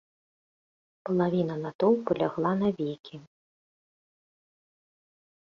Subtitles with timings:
[1.09, 3.17] Палавіна натоўпу лягла навекі.